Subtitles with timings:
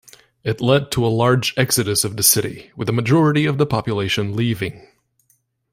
[0.43, 4.35] It led to a large exodus of the city, with a majority of the population
[4.35, 4.87] leaving.